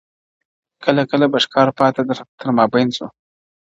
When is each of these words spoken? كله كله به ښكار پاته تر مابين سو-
كله 0.83 1.03
كله 1.11 1.25
به 1.31 1.39
ښكار 1.45 1.67
پاته 1.77 2.01
تر 2.39 2.49
مابين 2.57 2.89
سو- 2.95 3.07